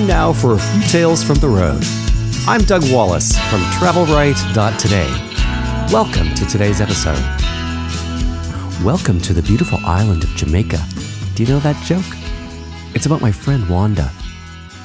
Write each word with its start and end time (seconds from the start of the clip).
Time 0.00 0.08
now 0.08 0.32
for 0.32 0.54
a 0.54 0.58
few 0.58 0.80
tales 0.88 1.22
from 1.22 1.36
the 1.40 1.48
road. 1.48 1.84
I'm 2.48 2.62
Doug 2.62 2.90
Wallace 2.90 3.36
from 3.50 3.60
TravelRight.today. 3.76 5.10
Welcome 5.92 6.34
to 6.36 6.46
today's 6.46 6.80
episode. 6.80 7.22
Welcome 8.82 9.20
to 9.20 9.34
the 9.34 9.42
beautiful 9.42 9.78
island 9.84 10.24
of 10.24 10.30
Jamaica. 10.30 10.78
Do 11.34 11.42
you 11.42 11.50
know 11.50 11.58
that 11.58 11.84
joke? 11.84 12.06
It's 12.94 13.04
about 13.04 13.20
my 13.20 13.30
friend 13.30 13.68
Wanda. 13.68 14.10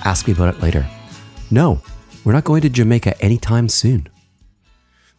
Ask 0.03 0.27
me 0.27 0.33
about 0.33 0.53
it 0.53 0.61
later. 0.61 0.85
No, 1.49 1.79
we're 2.25 2.33
not 2.33 2.43
going 2.43 2.61
to 2.63 2.69
Jamaica 2.69 3.17
anytime 3.21 3.69
soon. 3.69 4.09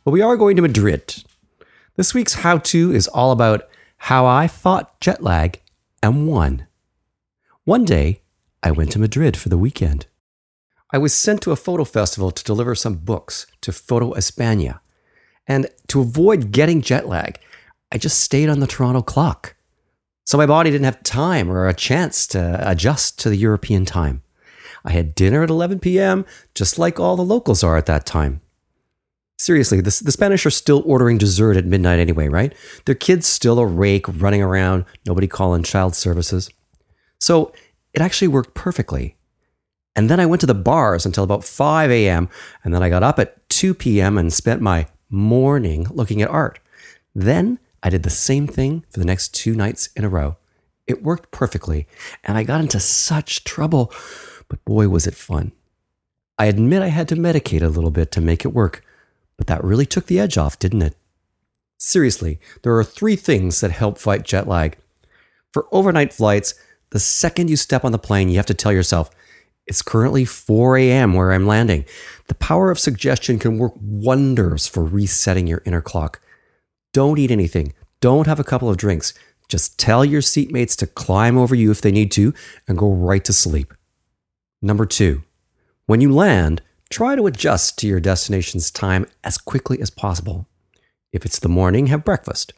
But 0.05 0.11
we 0.11 0.21
are 0.21 0.37
going 0.37 0.57
to 0.57 0.63
Madrid. 0.63 1.25
This 1.95 2.13
week's 2.13 2.35
how 2.35 2.59
to 2.59 2.93
is 2.93 3.09
all 3.09 3.33
about 3.33 3.67
how 3.97 4.27
I 4.27 4.47
fought 4.47 5.01
jet 5.01 5.23
lag 5.23 5.63
and 6.03 6.27
won. 6.29 6.67
One 7.65 7.87
day, 7.87 8.21
I 8.63 8.71
went 8.71 8.93
to 8.93 8.99
Madrid 8.99 9.37
for 9.37 9.49
the 9.49 9.59
weekend. 9.59 10.07
I 10.93 10.99
was 10.99 11.15
sent 11.15 11.43
to 11.43 11.53
a 11.53 11.57
photo 11.57 11.85
festival 11.85 12.31
to 12.31 12.45
deliver 12.45 12.75
some 12.75 12.95
books 12.95 13.47
to 13.61 13.73
Foto 13.73 14.15
España. 14.17 14.81
And 15.47 15.69
to 15.89 16.01
avoid 16.01 16.53
getting 16.53 16.81
jet 16.81 17.09
lag, 17.09 17.39
I 17.93 17.99
just 17.99 18.21
stayed 18.21 18.49
on 18.49 18.61
the 18.61 18.67
Toronto 18.67 19.03
clock. 19.03 19.57
So 20.25 20.37
my 20.37 20.47
body 20.47 20.71
didn't 20.71 20.85
have 20.85 21.03
time 21.03 21.51
or 21.51 21.69
a 21.69 21.75
chance 21.75 22.27
to 22.29 22.59
adjust 22.69 23.19
to 23.21 23.31
the 23.31 23.37
European 23.37 23.85
time. 23.85 24.23
I 24.85 24.93
had 24.93 25.15
dinner 25.15 25.43
at 25.43 25.51
11 25.51 25.81
p.m., 25.81 26.25
just 26.55 26.79
like 26.79 26.99
all 26.99 27.17
the 27.17 27.23
locals 27.23 27.63
are 27.63 27.77
at 27.77 27.87
that 27.87 28.07
time. 28.07 28.41
Seriously, 29.39 29.79
the, 29.79 30.01
the 30.05 30.13
Spanish 30.13 30.47
are 30.47 30.51
still 30.51 30.83
ordering 30.87 31.19
dessert 31.19 31.57
at 31.57 31.67
midnight 31.67 31.99
anyway, 31.99 32.29
right? 32.29 32.55
Their 32.87 32.95
kids 32.95 33.27
still 33.27 33.59
a 33.59 33.67
rake 33.67 34.07
running 34.09 34.43
around, 34.43 34.85
nobody 35.05 35.27
calling 35.27 35.63
child 35.63 35.95
services. 35.95 36.49
So 37.19 37.53
it 37.97 38.03
actually 38.03 38.29
worked 38.29 38.55
perfectly. 38.55 39.17
And 39.97 40.11
then 40.11 40.21
I 40.21 40.27
went 40.27 40.41
to 40.41 40.47
the 40.47 40.55
bars 40.55 41.07
until 41.07 41.25
about 41.25 41.45
5 41.45 41.91
a.m., 41.91 42.29
and 42.63 42.75
then 42.75 42.83
I 42.83 42.91
got 42.91 43.03
up 43.03 43.19
at 43.19 43.49
2 43.49 43.73
p.m. 43.73 44.19
and 44.19 44.31
spent 44.31 44.61
my 44.61 44.87
morning 45.09 45.87
looking 45.91 46.21
at 46.21 46.29
art. 46.29 46.59
Then 47.15 47.59
I 47.83 47.89
did 47.89 48.03
the 48.03 48.11
same 48.11 48.47
thing 48.47 48.85
for 48.91 49.01
the 49.01 49.07
next 49.07 49.35
two 49.35 49.55
nights 49.55 49.89
in 49.97 50.05
a 50.05 50.11
row. 50.11 50.37
It 50.87 51.03
worked 51.03 51.31
perfectly, 51.31 51.87
and 52.23 52.37
I 52.37 52.43
got 52.43 52.61
into 52.61 52.79
such 52.79 53.45
trouble, 53.45 53.91
but 54.49 54.63
boy, 54.67 54.89
was 54.89 55.07
it 55.07 55.15
fun. 55.15 55.53
I 56.39 56.47
admit 56.47 56.83
I 56.83 56.89
had 56.89 57.09
to 57.09 57.17
medicate 57.17 57.63
a 57.63 57.69
little 57.69 57.91
bit 57.91 58.13
to 58.13 58.21
make 58.21 58.45
it 58.45 58.53
work, 58.53 58.85
but 59.39 59.47
that 59.47 59.65
really 59.65 59.87
took 59.87 60.07
the 60.07 60.21
edge 60.21 60.37
off, 60.37 60.59
didn't 60.59 60.83
it? 60.83 60.97
Seriously, 61.79 62.39
there 62.63 62.77
are 62.77 62.85
three 62.85 63.17
things 63.17 63.63
that 63.63 63.71
help 63.71 63.97
fight 63.97 64.23
jet 64.23 64.47
lag. 64.47 64.77
For 65.53 65.67
overnight 65.73 66.13
flights, 66.13 66.55
the 66.91 67.01
second 67.01 67.51
you 67.51 67.57
step 67.57 67.85
on 67.85 67.93
the 67.93 67.99
plane, 67.99 68.29
you 68.29 68.37
have 68.37 68.47
to 68.47 68.55
tell 68.55 68.73
yourself, 68.73 69.11
it's 69.67 69.83
currently 69.83 70.25
4 70.25 70.77
a.m. 70.79 71.15
where 71.15 71.33
I'm 71.33 71.47
landing. 71.47 71.85
The 72.29 72.35
power 72.37 72.71
of 72.71 72.79
suggestion 72.79 73.39
can 73.39 73.59
work 73.59 73.73
wonders 73.81 74.67
for 74.67 74.85
resetting 74.85 75.47
your 75.47 75.63
inner 75.65 75.81
clock. 75.81 76.21
Don't 76.93 77.19
eat 77.19 77.31
anything. 77.33 77.73
Don't 78.01 78.27
have 78.27 78.39
a 78.39 78.45
couple 78.45 78.71
of 78.71 78.77
drinks. 78.77 79.13
Just 79.49 79.79
tell 79.79 80.05
your 80.05 80.23
seatmates 80.23 80.77
to 80.77 80.87
climb 80.87 81.37
over 81.37 81.55
you 81.55 81.71
if 81.71 81.81
they 81.81 81.91
need 81.91 82.13
to 82.13 82.33
and 82.69 82.79
go 82.79 82.91
right 82.91 83.25
to 83.25 83.33
sleep. 83.33 83.75
Number 84.63 84.87
two, 84.87 85.23
when 85.87 86.01
you 86.01 86.13
land, 86.13 86.63
try 86.91 87.17
to 87.17 87.27
adjust 87.27 87.79
to 87.79 87.87
your 87.87 88.01
destination's 88.01 88.71
time 88.71 89.07
as 89.23 89.39
quickly 89.39 89.81
as 89.81 89.91
possible. 89.91 90.47
If 91.13 91.25
it's 91.25 91.39
the 91.39 91.49
morning, 91.49 91.89
have 91.89 92.05
breakfast. 92.05 92.53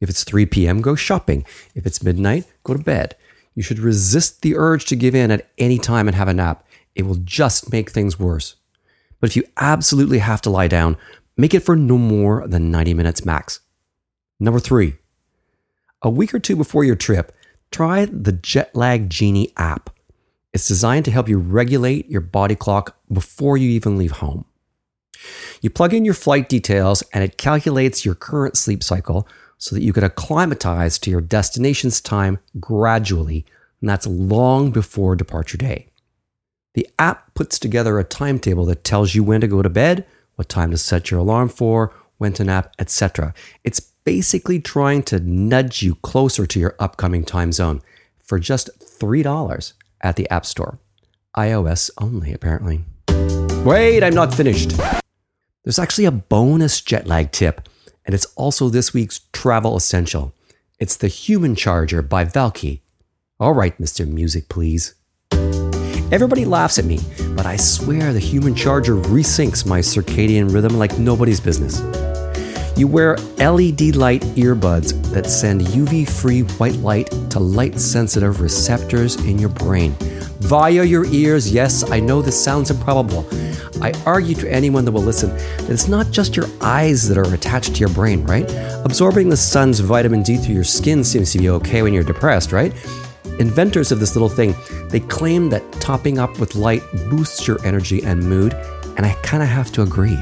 If 0.00 0.08
it's 0.08 0.24
3 0.24 0.46
p.m., 0.46 0.80
go 0.80 0.94
shopping. 0.94 1.44
If 1.74 1.86
it's 1.86 2.02
midnight, 2.02 2.44
go 2.62 2.74
to 2.74 2.82
bed. 2.82 3.16
You 3.58 3.64
should 3.64 3.80
resist 3.80 4.42
the 4.42 4.56
urge 4.56 4.84
to 4.84 4.94
give 4.94 5.16
in 5.16 5.32
at 5.32 5.50
any 5.58 5.78
time 5.78 6.06
and 6.06 6.14
have 6.14 6.28
a 6.28 6.32
nap. 6.32 6.64
It 6.94 7.02
will 7.02 7.16
just 7.16 7.72
make 7.72 7.90
things 7.90 8.16
worse. 8.16 8.54
But 9.18 9.30
if 9.30 9.34
you 9.34 9.42
absolutely 9.56 10.18
have 10.18 10.40
to 10.42 10.50
lie 10.50 10.68
down, 10.68 10.96
make 11.36 11.52
it 11.52 11.64
for 11.64 11.74
no 11.74 11.98
more 11.98 12.46
than 12.46 12.70
90 12.70 12.94
minutes 12.94 13.24
max. 13.24 13.58
Number 14.38 14.60
three, 14.60 14.94
a 16.02 16.08
week 16.08 16.32
or 16.32 16.38
two 16.38 16.54
before 16.54 16.84
your 16.84 16.94
trip, 16.94 17.34
try 17.72 18.04
the 18.04 18.32
Jetlag 18.32 19.08
Genie 19.08 19.52
app. 19.56 19.90
It's 20.52 20.68
designed 20.68 21.04
to 21.06 21.10
help 21.10 21.28
you 21.28 21.40
regulate 21.40 22.08
your 22.08 22.20
body 22.20 22.54
clock 22.54 22.96
before 23.12 23.56
you 23.56 23.70
even 23.70 23.98
leave 23.98 24.12
home. 24.12 24.44
You 25.62 25.70
plug 25.70 25.92
in 25.92 26.04
your 26.04 26.14
flight 26.14 26.48
details 26.48 27.02
and 27.12 27.24
it 27.24 27.38
calculates 27.38 28.04
your 28.04 28.14
current 28.14 28.56
sleep 28.56 28.84
cycle 28.84 29.26
so 29.58 29.74
that 29.74 29.82
you 29.82 29.92
can 29.92 30.04
acclimatize 30.04 30.98
to 31.00 31.10
your 31.10 31.20
destination's 31.20 32.00
time 32.00 32.38
gradually, 32.58 33.44
and 33.80 33.90
that's 33.90 34.06
long 34.06 34.70
before 34.70 35.16
departure 35.16 35.58
day. 35.58 35.88
The 36.74 36.88
app 36.98 37.34
puts 37.34 37.58
together 37.58 37.98
a 37.98 38.04
timetable 38.04 38.64
that 38.66 38.84
tells 38.84 39.14
you 39.14 39.24
when 39.24 39.40
to 39.40 39.48
go 39.48 39.62
to 39.62 39.68
bed, 39.68 40.06
what 40.36 40.48
time 40.48 40.70
to 40.70 40.78
set 40.78 41.10
your 41.10 41.20
alarm 41.20 41.48
for, 41.48 41.92
when 42.18 42.32
to 42.34 42.44
nap, 42.44 42.72
etc. 42.78 43.34
It's 43.64 43.80
basically 43.80 44.60
trying 44.60 45.02
to 45.04 45.18
nudge 45.18 45.82
you 45.82 45.96
closer 45.96 46.46
to 46.46 46.60
your 46.60 46.76
upcoming 46.78 47.24
time 47.24 47.52
zone 47.52 47.82
for 48.22 48.38
just 48.38 48.70
$3 48.78 49.72
at 50.00 50.16
the 50.16 50.30
App 50.30 50.46
Store. 50.46 50.78
iOS 51.36 51.90
only, 51.98 52.32
apparently. 52.32 52.84
Wait, 53.64 54.02
I'm 54.02 54.14
not 54.14 54.32
finished. 54.32 54.72
There's 55.64 55.78
actually 55.78 56.04
a 56.04 56.12
bonus 56.12 56.80
jet 56.80 57.06
lag 57.06 57.32
tip, 57.32 57.68
and 58.08 58.14
it's 58.14 58.24
also 58.36 58.70
this 58.70 58.94
week's 58.94 59.20
travel 59.34 59.76
essential. 59.76 60.32
It's 60.78 60.96
the 60.96 61.08
Human 61.08 61.54
Charger 61.54 62.00
by 62.00 62.24
Valkee. 62.24 62.80
All 63.38 63.52
right, 63.52 63.76
Mr. 63.78 64.08
Music, 64.08 64.48
please. 64.48 64.94
Everybody 66.10 66.46
laughs 66.46 66.78
at 66.78 66.86
me, 66.86 67.00
but 67.36 67.44
I 67.44 67.56
swear 67.56 68.14
the 68.14 68.18
Human 68.18 68.54
Charger 68.54 68.94
resyncs 68.94 69.66
my 69.66 69.80
circadian 69.80 70.54
rhythm 70.54 70.78
like 70.78 70.98
nobody's 70.98 71.38
business. 71.38 71.82
You 72.78 72.86
wear 72.86 73.16
LED 73.38 73.96
light 73.96 74.22
earbuds 74.36 74.92
that 75.10 75.26
send 75.26 75.62
UV 75.62 76.08
free 76.08 76.42
white 76.42 76.76
light 76.76 77.10
to 77.30 77.40
light 77.40 77.80
sensitive 77.80 78.40
receptors 78.40 79.16
in 79.24 79.36
your 79.36 79.48
brain. 79.48 79.96
Via 80.38 80.84
your 80.84 81.04
ears, 81.06 81.52
yes, 81.52 81.90
I 81.90 81.98
know 81.98 82.22
this 82.22 82.40
sounds 82.40 82.70
improbable. 82.70 83.26
I 83.82 83.92
argue 84.06 84.36
to 84.36 84.48
anyone 84.48 84.84
that 84.84 84.92
will 84.92 85.02
listen 85.02 85.30
that 85.30 85.70
it's 85.70 85.88
not 85.88 86.12
just 86.12 86.36
your 86.36 86.46
eyes 86.60 87.08
that 87.08 87.18
are 87.18 87.34
attached 87.34 87.74
to 87.74 87.80
your 87.80 87.88
brain, 87.88 88.24
right? 88.24 88.48
Absorbing 88.84 89.28
the 89.28 89.36
sun's 89.36 89.80
vitamin 89.80 90.22
D 90.22 90.36
through 90.36 90.54
your 90.54 90.62
skin 90.62 91.02
seems 91.02 91.32
to 91.32 91.38
be 91.38 91.48
okay 91.48 91.82
when 91.82 91.92
you're 91.92 92.04
depressed, 92.04 92.52
right? 92.52 92.72
Inventors 93.40 93.90
of 93.90 93.98
this 93.98 94.14
little 94.14 94.28
thing, 94.28 94.54
they 94.88 95.00
claim 95.00 95.50
that 95.50 95.64
topping 95.80 96.20
up 96.20 96.38
with 96.38 96.54
light 96.54 96.84
boosts 97.10 97.44
your 97.44 97.60
energy 97.66 98.04
and 98.04 98.22
mood, 98.22 98.54
and 98.96 99.04
I 99.04 99.14
kind 99.24 99.42
of 99.42 99.48
have 99.48 99.72
to 99.72 99.82
agree. 99.82 100.16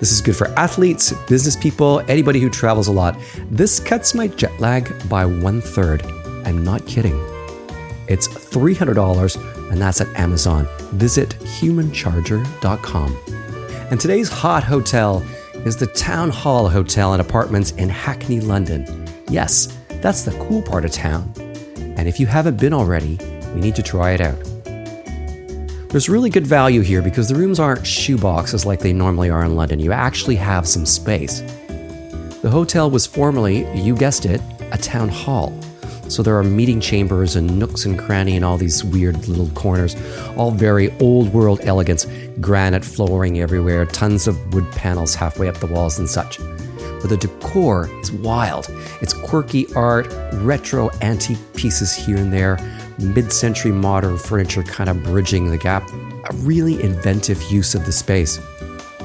This 0.00 0.12
is 0.12 0.22
good 0.22 0.34
for 0.34 0.48
athletes, 0.58 1.12
business 1.28 1.54
people, 1.56 2.00
anybody 2.08 2.40
who 2.40 2.48
travels 2.48 2.88
a 2.88 2.92
lot. 2.92 3.18
This 3.50 3.78
cuts 3.78 4.14
my 4.14 4.28
jet 4.28 4.58
lag 4.58 4.90
by 5.10 5.26
one 5.26 5.60
third. 5.60 6.02
I'm 6.46 6.64
not 6.64 6.86
kidding. 6.86 7.18
It's 8.08 8.26
$300, 8.26 9.70
and 9.70 9.80
that's 9.80 10.00
at 10.00 10.08
Amazon. 10.18 10.66
Visit 10.94 11.28
humancharger.com. 11.40 13.16
And 13.90 14.00
today's 14.00 14.30
hot 14.30 14.64
hotel 14.64 15.22
is 15.66 15.76
the 15.76 15.86
Town 15.86 16.30
Hall 16.30 16.68
Hotel 16.68 17.12
and 17.12 17.20
Apartments 17.20 17.72
in 17.72 17.90
Hackney, 17.90 18.40
London. 18.40 19.06
Yes, 19.28 19.76
that's 20.00 20.22
the 20.22 20.32
cool 20.46 20.62
part 20.62 20.86
of 20.86 20.92
town. 20.92 21.30
And 21.76 22.08
if 22.08 22.18
you 22.18 22.26
haven't 22.26 22.58
been 22.58 22.72
already, 22.72 23.18
you 23.54 23.60
need 23.60 23.74
to 23.74 23.82
try 23.82 24.12
it 24.12 24.22
out. 24.22 24.49
There's 25.90 26.08
really 26.08 26.30
good 26.30 26.46
value 26.46 26.82
here 26.82 27.02
because 27.02 27.28
the 27.28 27.34
rooms 27.34 27.58
aren't 27.58 27.80
shoeboxes 27.80 28.64
like 28.64 28.78
they 28.78 28.92
normally 28.92 29.28
are 29.28 29.44
in 29.44 29.56
London. 29.56 29.80
You 29.80 29.90
actually 29.90 30.36
have 30.36 30.68
some 30.68 30.86
space. 30.86 31.40
The 32.42 32.48
hotel 32.48 32.88
was 32.88 33.08
formerly, 33.08 33.66
you 33.74 33.96
guessed 33.96 34.24
it, 34.24 34.40
a 34.70 34.78
town 34.78 35.08
hall. 35.08 35.52
So 36.06 36.22
there 36.22 36.38
are 36.38 36.44
meeting 36.44 36.80
chambers 36.80 37.34
and 37.34 37.58
nooks 37.58 37.86
and 37.86 37.98
cranny 37.98 38.36
and 38.36 38.44
all 38.44 38.56
these 38.56 38.84
weird 38.84 39.26
little 39.26 39.48
corners, 39.56 39.96
all 40.36 40.52
very 40.52 40.96
old 41.00 41.32
world 41.32 41.58
elegance, 41.64 42.06
granite 42.40 42.84
flooring 42.84 43.40
everywhere, 43.40 43.84
tons 43.84 44.28
of 44.28 44.54
wood 44.54 44.70
panels 44.70 45.16
halfway 45.16 45.48
up 45.48 45.56
the 45.56 45.66
walls 45.66 45.98
and 45.98 46.08
such. 46.08 46.38
But 47.00 47.08
the 47.08 47.16
decor 47.16 47.90
is 48.00 48.12
wild. 48.12 48.68
It's 49.00 49.12
quirky 49.12 49.66
art, 49.74 50.06
retro 50.34 50.90
antique 51.02 51.38
pieces 51.56 51.92
here 51.92 52.16
and 52.16 52.32
there, 52.32 52.58
mid 53.00 53.32
century 53.32 53.72
modern 53.72 54.18
furniture 54.18 54.62
kind 54.62 54.88
of 54.90 55.02
bridging 55.02 55.50
the 55.50 55.58
gap. 55.58 55.88
A 55.92 56.34
really 56.36 56.82
inventive 56.82 57.42
use 57.50 57.74
of 57.74 57.86
the 57.86 57.92
space. 57.92 58.38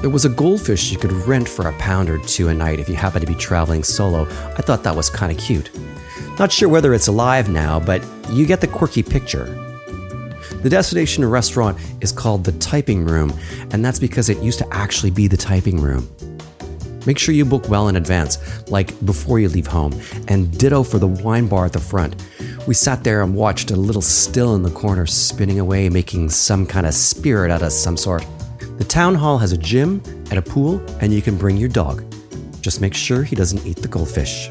There 0.00 0.10
was 0.10 0.24
a 0.24 0.28
goldfish 0.28 0.92
you 0.92 0.98
could 0.98 1.12
rent 1.12 1.48
for 1.48 1.68
a 1.68 1.72
pound 1.78 2.10
or 2.10 2.18
two 2.18 2.48
a 2.48 2.54
night 2.54 2.78
if 2.78 2.88
you 2.88 2.94
happen 2.94 3.20
to 3.20 3.26
be 3.26 3.34
traveling 3.34 3.82
solo. 3.82 4.22
I 4.22 4.62
thought 4.62 4.82
that 4.82 4.94
was 4.94 5.08
kind 5.08 5.32
of 5.32 5.38
cute. 5.38 5.70
Not 6.38 6.52
sure 6.52 6.68
whether 6.68 6.92
it's 6.92 7.08
alive 7.08 7.48
now, 7.48 7.80
but 7.80 8.06
you 8.30 8.44
get 8.44 8.60
the 8.60 8.68
quirky 8.68 9.02
picture. 9.02 9.46
The 10.62 10.68
destination 10.68 11.24
restaurant 11.24 11.78
is 12.00 12.12
called 12.12 12.44
the 12.44 12.52
Typing 12.52 13.04
Room, 13.04 13.32
and 13.70 13.84
that's 13.84 13.98
because 13.98 14.28
it 14.28 14.38
used 14.42 14.58
to 14.58 14.68
actually 14.70 15.10
be 15.10 15.28
the 15.28 15.36
typing 15.36 15.80
room. 15.80 16.08
Make 17.06 17.18
sure 17.18 17.34
you 17.34 17.44
book 17.44 17.68
well 17.68 17.88
in 17.88 17.96
advance, 17.96 18.38
like 18.68 18.92
before 19.06 19.38
you 19.38 19.48
leave 19.48 19.66
home, 19.66 19.98
and 20.28 20.56
ditto 20.58 20.82
for 20.82 20.98
the 20.98 21.06
wine 21.06 21.46
bar 21.46 21.64
at 21.64 21.72
the 21.72 21.80
front. 21.80 22.22
We 22.66 22.74
sat 22.74 23.04
there 23.04 23.22
and 23.22 23.34
watched 23.34 23.70
a 23.70 23.76
little 23.76 24.02
still 24.02 24.56
in 24.56 24.62
the 24.62 24.70
corner 24.70 25.06
spinning 25.06 25.60
away, 25.60 25.88
making 25.88 26.30
some 26.30 26.66
kind 26.66 26.84
of 26.84 26.94
spirit 26.94 27.52
out 27.52 27.62
of 27.62 27.70
some 27.70 27.96
sort. 27.96 28.26
The 28.78 28.84
town 28.84 29.14
hall 29.14 29.38
has 29.38 29.52
a 29.52 29.56
gym 29.56 30.02
and 30.30 30.38
a 30.38 30.42
pool, 30.42 30.84
and 31.00 31.14
you 31.14 31.22
can 31.22 31.36
bring 31.36 31.56
your 31.56 31.68
dog. 31.68 32.04
Just 32.60 32.80
make 32.80 32.92
sure 32.92 33.22
he 33.22 33.36
doesn't 33.36 33.64
eat 33.64 33.76
the 33.76 33.86
goldfish. 33.86 34.50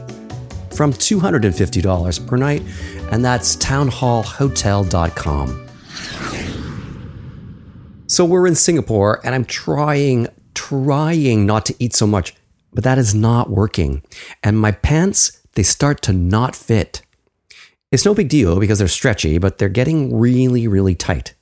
From 0.73 0.94
$250 0.94 2.25
per 2.25 2.38
night, 2.38 2.63
and 3.12 3.23
that's 3.23 3.57
townhallhotel.com. 3.57 5.68
So 8.07 8.23
we're 8.23 8.47
in 8.47 8.56
Singapore, 8.56 9.19
and 9.25 9.35
I'm 9.35 9.44
trying, 9.44 10.27
trying 10.53 11.45
not 11.45 11.65
to 11.65 11.75
eat 11.79 11.94
so 11.94 12.07
much, 12.07 12.33
but 12.73 12.85
that 12.85 12.97
is 12.97 13.13
not 13.13 13.50
working. 13.50 14.03
And 14.41 14.57
my 14.57 14.71
pants, 14.71 15.41
they 15.56 15.63
start 15.63 16.01
to 16.03 16.13
not 16.13 16.56
fit. 16.56 17.01
It's 17.95 18.03
no 18.03 18.13
big 18.13 18.27
deal 18.27 18.59
because 18.59 18.80
they're 18.80 18.89
stretchy, 18.89 19.38
but 19.38 19.57
they're 19.57 19.69
getting 19.69 20.19
really, 20.19 20.68
really 20.68 20.95
tight. 20.95 21.33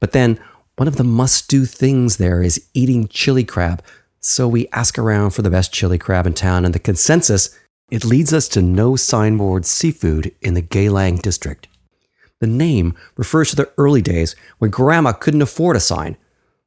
But 0.00 0.12
then 0.12 0.40
one 0.76 0.88
of 0.88 0.96
the 0.96 1.04
must 1.04 1.50
do 1.50 1.66
things 1.66 2.16
there 2.16 2.42
is 2.42 2.66
eating 2.72 3.06
chili 3.06 3.44
crab. 3.44 3.82
So 4.18 4.48
we 4.48 4.66
ask 4.68 4.98
around 4.98 5.32
for 5.32 5.42
the 5.42 5.50
best 5.50 5.74
chili 5.74 5.98
crab 5.98 6.26
in 6.26 6.32
town, 6.32 6.64
and 6.64 6.74
the 6.74 6.78
consensus 6.78 7.54
it 7.90 8.02
leads 8.02 8.32
us 8.32 8.48
to 8.48 8.62
No 8.62 8.96
Signboard 8.96 9.66
Seafood 9.66 10.34
in 10.40 10.54
the 10.54 10.62
Geylang 10.62 11.20
district. 11.20 11.68
The 12.40 12.46
name 12.46 12.96
refers 13.18 13.50
to 13.50 13.56
the 13.56 13.70
early 13.76 14.00
days 14.00 14.34
when 14.56 14.70
grandma 14.70 15.12
couldn't 15.12 15.42
afford 15.42 15.76
a 15.76 15.80
sign. 15.80 16.16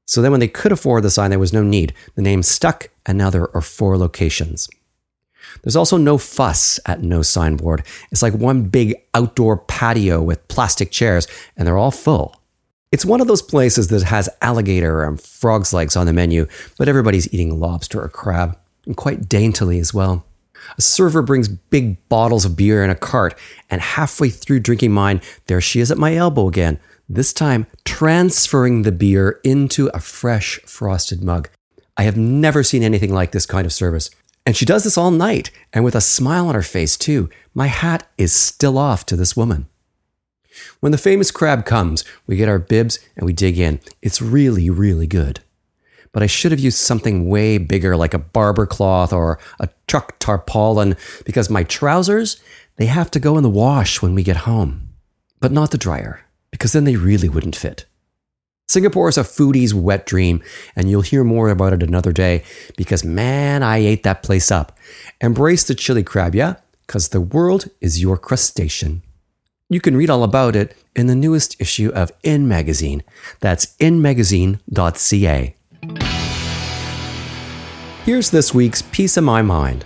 So 0.05 0.21
then, 0.21 0.29
when 0.29 0.41
they 0.41 0.47
could 0.47 0.71
afford 0.71 1.01
the 1.01 1.09
sign, 1.09 1.31
there 1.31 1.39
was 1.39 1.51
no 1.51 1.63
need. 1.63 1.91
The 2.13 2.21
name 2.21 2.43
stuck, 2.43 2.91
and 3.03 3.17
now 3.17 3.31
there 3.31 3.49
are 3.55 3.61
four 3.61 3.97
locations. 3.97 4.69
There's 5.63 5.75
also 5.75 5.97
no 5.97 6.17
fuss 6.17 6.79
at 6.85 7.03
No 7.03 7.21
Signboard. 7.21 7.83
It's 8.11 8.21
like 8.21 8.33
one 8.33 8.63
big 8.63 8.95
outdoor 9.13 9.57
patio 9.57 10.21
with 10.21 10.47
plastic 10.47 10.91
chairs, 10.91 11.27
and 11.55 11.67
they're 11.67 11.77
all 11.77 11.91
full. 11.91 12.35
It's 12.91 13.05
one 13.05 13.19
of 13.19 13.27
those 13.27 13.41
places 13.41 13.89
that 13.89 14.03
has 14.03 14.29
alligator 14.41 15.03
and 15.03 15.19
frog's 15.19 15.73
legs 15.73 15.95
on 15.95 16.05
the 16.05 16.13
menu, 16.13 16.47
but 16.77 16.87
everybody's 16.87 17.31
eating 17.33 17.59
lobster 17.59 18.01
or 18.01 18.07
crab, 18.07 18.57
and 18.85 18.95
quite 18.95 19.27
daintily 19.27 19.79
as 19.79 19.93
well. 19.93 20.25
A 20.77 20.81
server 20.81 21.21
brings 21.21 21.47
big 21.47 21.97
bottles 22.09 22.45
of 22.45 22.55
beer 22.55 22.83
in 22.83 22.89
a 22.89 22.95
cart, 22.95 23.37
and 23.69 23.81
halfway 23.81 24.29
through 24.29 24.61
drinking 24.61 24.91
mine, 24.91 25.21
there 25.47 25.61
she 25.61 25.79
is 25.79 25.91
at 25.91 25.97
my 25.97 26.15
elbow 26.15 26.47
again, 26.47 26.79
this 27.09 27.33
time 27.33 27.67
transferring 27.85 28.81
the 28.81 28.91
beer 28.91 29.39
into 29.43 29.87
a 29.93 29.99
fresh 29.99 30.59
frosted 30.65 31.23
mug. 31.23 31.49
I 31.95 32.03
have 32.03 32.17
never 32.17 32.63
seen 32.63 32.83
anything 32.83 33.13
like 33.13 33.31
this 33.31 33.45
kind 33.45 33.65
of 33.65 33.73
service. 33.73 34.09
And 34.47 34.55
she 34.55 34.63
does 34.63 34.85
this 34.85 34.97
all 34.97 35.11
night, 35.11 35.51
and 35.73 35.83
with 35.83 35.93
a 35.93 35.99
smile 35.99 36.47
on 36.47 36.55
her 36.55 36.61
face, 36.61 36.95
too. 36.95 37.29
My 37.53 37.67
hat 37.67 38.09
is 38.17 38.31
still 38.31 38.77
off 38.77 39.05
to 39.07 39.17
this 39.17 39.35
woman. 39.35 39.67
When 40.79 40.93
the 40.93 40.97
famous 40.97 41.31
crab 41.31 41.65
comes, 41.65 42.05
we 42.25 42.37
get 42.37 42.47
our 42.47 42.57
bibs 42.57 42.97
and 43.17 43.25
we 43.25 43.33
dig 43.33 43.59
in. 43.59 43.81
It's 44.01 44.21
really, 44.21 44.69
really 44.69 45.05
good. 45.05 45.41
But 46.13 46.23
I 46.23 46.27
should 46.27 46.53
have 46.53 46.61
used 46.61 46.77
something 46.77 47.27
way 47.27 47.57
bigger 47.57 47.97
like 47.97 48.13
a 48.13 48.19
barber 48.19 48.65
cloth 48.65 49.11
or 49.11 49.37
a 49.59 49.67
truck 49.85 50.17
tarpaulin 50.17 50.95
because 51.25 51.49
my 51.49 51.63
trousers, 51.63 52.41
they 52.77 52.85
have 52.85 53.11
to 53.11 53.19
go 53.19 53.35
in 53.35 53.43
the 53.43 53.49
wash 53.49 54.01
when 54.01 54.15
we 54.15 54.23
get 54.23 54.47
home. 54.47 54.93
But 55.41 55.51
not 55.51 55.71
the 55.71 55.77
dryer, 55.77 56.21
because 56.51 56.71
then 56.71 56.85
they 56.85 56.95
really 56.95 57.27
wouldn't 57.27 57.57
fit. 57.57 57.85
Singapore 58.69 59.07
is 59.07 59.17
a 59.17 59.23
foodie's 59.23 59.73
wet 59.73 60.05
dream, 60.05 60.43
and 60.75 60.89
you'll 60.89 61.01
hear 61.01 61.23
more 61.23 61.49
about 61.49 61.71
it 61.71 61.81
another 61.81 62.11
day 62.11 62.43
because 62.75 63.01
man, 63.01 63.63
I 63.63 63.77
ate 63.77 64.03
that 64.03 64.23
place 64.23 64.51
up. 64.51 64.77
Embrace 65.21 65.63
the 65.63 65.73
chili 65.73 66.03
crab, 66.03 66.35
yeah? 66.35 66.55
Because 66.85 67.09
the 67.09 67.21
world 67.21 67.69
is 67.79 68.01
your 68.01 68.17
crustacean. 68.17 69.03
You 69.69 69.79
can 69.79 69.95
read 69.95 70.09
all 70.09 70.21
about 70.21 70.57
it 70.57 70.75
in 70.97 71.07
the 71.07 71.15
newest 71.15 71.61
issue 71.61 71.91
of 71.95 72.11
In 72.23 72.45
Magazine. 72.49 73.03
That's 73.39 73.67
inmagazine.ca. 73.77 75.55
Here's 78.03 78.29
this 78.31 78.53
week's 78.53 78.81
piece 78.81 79.15
of 79.15 79.23
my 79.23 79.41
mind. 79.41 79.85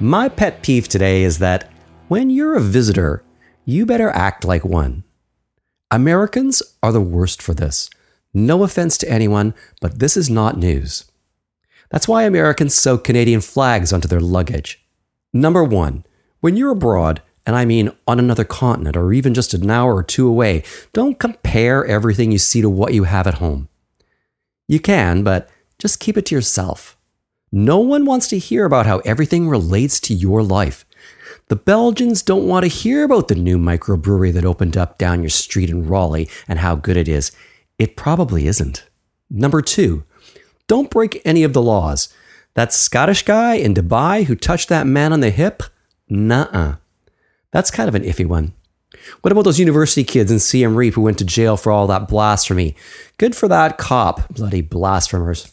My 0.00 0.28
pet 0.28 0.64
peeve 0.64 0.88
today 0.88 1.22
is 1.22 1.38
that 1.38 1.70
when 2.08 2.28
you're 2.28 2.56
a 2.56 2.60
visitor, 2.60 3.22
you 3.64 3.86
better 3.86 4.10
act 4.10 4.44
like 4.44 4.64
one. 4.64 5.03
Americans 5.90 6.62
are 6.82 6.92
the 6.92 7.00
worst 7.00 7.40
for 7.40 7.54
this. 7.54 7.90
No 8.32 8.64
offense 8.64 8.98
to 8.98 9.10
anyone, 9.10 9.54
but 9.80 9.98
this 10.00 10.16
is 10.16 10.28
not 10.28 10.58
news. 10.58 11.04
That's 11.90 12.08
why 12.08 12.24
Americans 12.24 12.74
sew 12.74 12.98
Canadian 12.98 13.40
flags 13.40 13.92
onto 13.92 14.08
their 14.08 14.20
luggage. 14.20 14.84
Number 15.32 15.62
one, 15.62 16.04
when 16.40 16.56
you're 16.56 16.72
abroad, 16.72 17.22
and 17.46 17.54
I 17.54 17.64
mean 17.64 17.90
on 18.08 18.18
another 18.18 18.44
continent 18.44 18.96
or 18.96 19.12
even 19.12 19.34
just 19.34 19.54
an 19.54 19.70
hour 19.70 19.94
or 19.94 20.02
two 20.02 20.26
away, 20.26 20.64
don't 20.92 21.18
compare 21.18 21.84
everything 21.84 22.32
you 22.32 22.38
see 22.38 22.60
to 22.62 22.70
what 22.70 22.94
you 22.94 23.04
have 23.04 23.26
at 23.26 23.34
home. 23.34 23.68
You 24.66 24.80
can, 24.80 25.22
but 25.22 25.48
just 25.78 26.00
keep 26.00 26.16
it 26.16 26.26
to 26.26 26.34
yourself. 26.34 26.96
No 27.52 27.78
one 27.78 28.04
wants 28.04 28.26
to 28.28 28.38
hear 28.38 28.64
about 28.64 28.86
how 28.86 28.98
everything 29.00 29.48
relates 29.48 30.00
to 30.00 30.14
your 30.14 30.42
life. 30.42 30.84
The 31.48 31.56
Belgians 31.56 32.22
don't 32.22 32.48
want 32.48 32.64
to 32.64 32.68
hear 32.68 33.04
about 33.04 33.28
the 33.28 33.34
new 33.34 33.58
microbrewery 33.58 34.32
that 34.32 34.44
opened 34.44 34.76
up 34.76 34.98
down 34.98 35.22
your 35.22 35.30
street 35.30 35.70
in 35.70 35.86
Raleigh 35.86 36.28
and 36.48 36.58
how 36.58 36.74
good 36.74 36.96
it 36.96 37.08
is. 37.08 37.32
It 37.78 37.96
probably 37.96 38.46
isn't. 38.46 38.86
Number 39.28 39.60
two, 39.60 40.04
don't 40.66 40.90
break 40.90 41.20
any 41.24 41.42
of 41.44 41.52
the 41.52 41.62
laws. 41.62 42.08
That 42.54 42.72
Scottish 42.72 43.24
guy 43.24 43.54
in 43.54 43.74
Dubai 43.74 44.24
who 44.24 44.36
touched 44.36 44.68
that 44.68 44.86
man 44.86 45.12
on 45.12 45.20
the 45.20 45.30
hip? 45.30 45.62
Nuh 46.08 46.48
uh. 46.52 46.76
That's 47.50 47.70
kind 47.70 47.88
of 47.88 47.94
an 47.94 48.04
iffy 48.04 48.26
one. 48.26 48.54
What 49.20 49.32
about 49.32 49.42
those 49.42 49.58
university 49.58 50.04
kids 50.04 50.30
in 50.30 50.38
Siem 50.38 50.76
Reap 50.76 50.94
who 50.94 51.02
went 51.02 51.18
to 51.18 51.24
jail 51.24 51.56
for 51.56 51.70
all 51.70 51.86
that 51.88 52.08
blasphemy? 52.08 52.74
Good 53.18 53.36
for 53.36 53.48
that 53.48 53.76
cop, 53.76 54.28
bloody 54.32 54.62
blasphemers. 54.62 55.52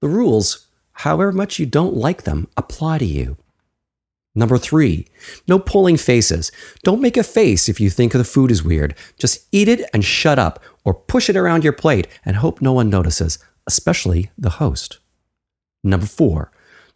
The 0.00 0.08
rules, 0.08 0.66
however 0.92 1.32
much 1.32 1.58
you 1.58 1.66
don't 1.66 1.94
like 1.94 2.22
them, 2.24 2.48
apply 2.56 2.98
to 2.98 3.04
you. 3.04 3.36
Number 4.38 4.56
three, 4.56 5.08
no 5.48 5.58
pulling 5.58 5.96
faces. 5.96 6.52
Don't 6.84 7.00
make 7.00 7.16
a 7.16 7.24
face 7.24 7.68
if 7.68 7.80
you 7.80 7.90
think 7.90 8.12
the 8.12 8.22
food 8.22 8.52
is 8.52 8.62
weird. 8.62 8.94
Just 9.18 9.48
eat 9.50 9.66
it 9.66 9.90
and 9.92 10.04
shut 10.04 10.38
up, 10.38 10.62
or 10.84 10.94
push 10.94 11.28
it 11.28 11.34
around 11.36 11.64
your 11.64 11.72
plate 11.72 12.06
and 12.24 12.36
hope 12.36 12.62
no 12.62 12.72
one 12.72 12.88
notices, 12.88 13.40
especially 13.66 14.30
the 14.38 14.50
host. 14.50 15.00
Number 15.82 16.06
four, 16.06 16.52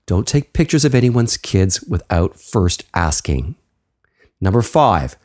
don't 0.06 0.24
take 0.24 0.52
pictures 0.52 0.84
of 0.84 0.94
anyone's 0.94 1.36
kids 1.36 1.82
without 1.82 2.38
first 2.38 2.84
asking. 2.94 3.56
Number 4.40 4.62
five, 4.62 5.16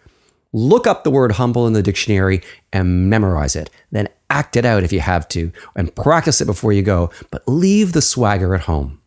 look 0.51 0.87
up 0.87 1.03
the 1.03 1.11
word 1.11 1.33
humble 1.33 1.67
in 1.67 1.73
the 1.73 1.83
dictionary 1.83 2.41
and 2.73 3.11
memorize 3.11 3.55
it. 3.55 3.69
Then 3.91 4.09
act 4.31 4.55
it 4.55 4.65
out 4.65 4.83
if 4.83 4.91
you 4.91 5.01
have 5.01 5.27
to 5.29 5.51
and 5.75 5.95
practice 5.95 6.41
it 6.41 6.45
before 6.45 6.73
you 6.73 6.81
go, 6.81 7.11
but 7.29 7.47
leave 7.47 7.93
the 7.93 8.01
swagger 8.01 8.55
at 8.55 8.61
home. 8.61 9.01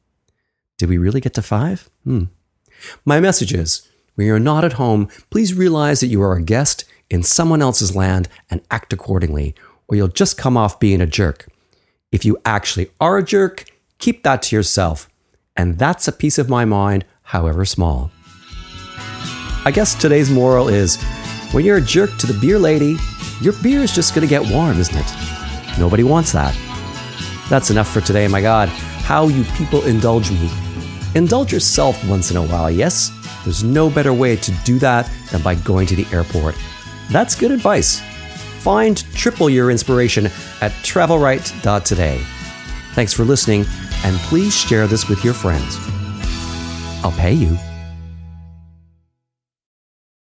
Did 0.79 0.89
we 0.89 0.97
really 0.97 1.21
get 1.21 1.35
to 1.35 1.43
five? 1.43 1.91
Hmm. 2.05 2.27
My 3.05 3.21
message 3.21 3.53
is 3.53 3.89
when 4.15 4.27
you're 4.27 4.39
not 4.39 4.65
at 4.65 4.75
home, 4.75 5.09
please 5.31 5.55
realize 5.55 6.01
that 6.01 6.09
you 6.09 6.23
are 6.23 6.35
a 6.35 6.43
guest 6.43 6.85
in 7.09 7.23
someone 7.23 7.63
else's 7.63 7.97
land 7.97 8.29
and 8.51 8.61
act 8.71 8.93
accordingly, 8.93 9.55
or 9.89 9.97
you'll 9.97 10.09
just 10.09 10.39
come 10.39 10.57
off 10.57 10.81
being 10.81 11.01
a 11.01 11.07
jerk. 11.07 11.49
If 12.13 12.25
you 12.25 12.39
actually 12.45 12.91
are 13.01 13.19
a 13.19 13.25
jerk, 13.25 13.65
keep 13.99 14.23
that 14.23 14.43
to 14.43 14.57
yourself. 14.57 15.09
And 15.57 15.79
that's 15.79 16.09
a 16.09 16.13
piece 16.13 16.39
of 16.39 16.49
my 16.49 16.65
mind, 16.65 17.05
however 17.23 17.65
small. 17.65 18.11
I 19.65 19.71
guess 19.73 19.95
today's 19.95 20.31
moral 20.31 20.69
is 20.69 21.03
when 21.53 21.65
you're 21.65 21.79
a 21.79 21.83
jerk 21.83 22.17
to 22.19 22.27
the 22.27 22.39
beer 22.41 22.59
lady, 22.59 22.97
your 23.41 23.53
beer 23.63 23.81
is 23.81 23.95
just 23.95 24.15
going 24.15 24.27
to 24.27 24.31
get 24.31 24.51
warm, 24.51 24.79
isn't 24.79 24.97
it? 24.97 25.79
Nobody 25.79 26.03
wants 26.03 26.33
that. 26.33 26.57
That's 27.49 27.71
enough 27.71 27.89
for 27.91 28.01
today, 28.01 28.29
my 28.29 28.41
God. 28.41 28.69
How 28.69 29.29
you 29.29 29.45
people 29.57 29.85
indulge 29.85 30.31
me. 30.31 30.49
Indulge 31.15 31.53
yourself 31.53 32.03
once 32.09 32.31
in 32.31 32.37
a 32.37 32.43
while, 32.43 32.71
yes? 32.71 33.11
There's 33.45 33.65
no 33.65 33.91
better 33.91 34.13
way 34.13 34.37
to 34.37 34.53
do 34.65 34.79
that 34.79 35.11
than 35.31 35.43
by 35.43 35.57
going 35.57 35.87
to 35.89 35.97
the 35.97 36.07
airport. 36.15 36.55
That's 37.11 37.35
good 37.35 37.51
advice. 37.51 38.01
Find 38.61 38.97
triple 39.15 39.51
your 39.51 39.71
inspiration 39.71 40.27
at 40.61 40.73
travelright.today. 40.83 42.23
Thanks 42.95 43.13
for 43.13 43.25
listening, 43.25 43.65
and 44.05 44.17
please 44.19 44.55
share 44.55 44.87
this 44.87 45.09
with 45.09 45.25
your 45.25 45.35
friends. 45.35 45.79
I'll 47.03 47.13
pay 47.13 47.33
you. 47.33 47.57